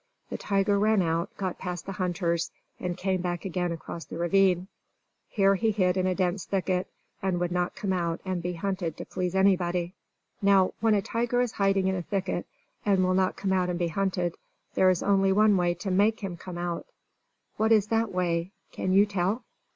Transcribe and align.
The 0.31 0.37
tiger 0.39 0.79
ran 0.79 1.03
out, 1.03 1.29
got 1.37 1.59
past 1.59 1.85
the 1.85 1.91
hunters, 1.91 2.49
and 2.79 2.97
came 2.97 3.21
back 3.21 3.45
again 3.45 3.71
across 3.71 4.03
the 4.03 4.17
ravine. 4.17 4.67
Here 5.29 5.53
he 5.53 5.69
hid 5.69 5.95
in 5.95 6.07
a 6.07 6.15
dense 6.15 6.43
thicket, 6.43 6.87
and 7.21 7.39
would 7.39 7.51
not 7.51 7.75
come 7.75 7.93
out 7.93 8.19
and 8.25 8.41
be 8.41 8.53
hunted 8.53 8.97
to 8.97 9.05
please 9.05 9.35
anybody. 9.35 9.93
Now, 10.41 10.73
when 10.79 10.95
a 10.95 11.03
tiger 11.03 11.39
is 11.39 11.51
hiding 11.51 11.85
in 11.85 11.93
a 11.93 12.01
thicket 12.01 12.47
and 12.83 13.03
will 13.03 13.13
not 13.13 13.37
come 13.37 13.53
out 13.53 13.69
and 13.69 13.77
be 13.77 13.89
hunted, 13.89 14.33
there 14.73 14.89
is 14.89 15.03
only 15.03 15.31
one 15.31 15.55
way 15.55 15.75
to 15.75 15.91
make 15.91 16.21
him 16.21 16.35
come 16.35 16.57
out. 16.57 16.87
What 17.57 17.71
is 17.71 17.85
that 17.89 18.11
way? 18.11 18.53
Can 18.71 18.93
you 18.93 19.05
tell? 19.05 19.43